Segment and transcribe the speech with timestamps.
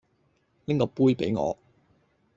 [0.03, 0.03] 拎
[0.79, 1.55] 個杯畀我